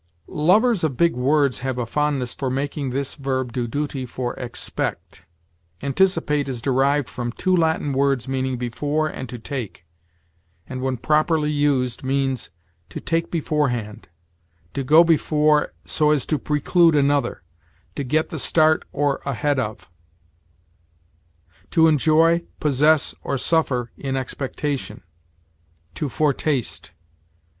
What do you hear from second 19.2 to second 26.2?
ahead of; to enjoy, possess, or suffer, in expectation; to